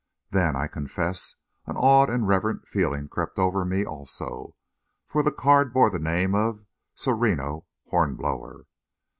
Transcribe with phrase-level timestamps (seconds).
[0.31, 1.35] Then, I confess,
[1.67, 4.55] an awed and reverent feeling crept over me, also,
[5.05, 8.65] for the card bore the name of Sereno Hornblower.